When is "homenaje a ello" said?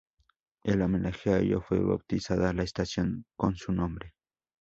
0.81-1.61